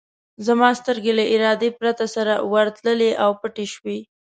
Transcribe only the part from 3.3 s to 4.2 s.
پټې شوې.